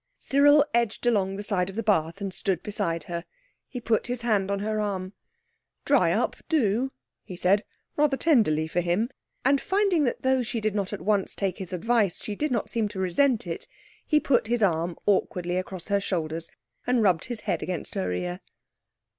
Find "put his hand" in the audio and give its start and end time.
3.79-4.49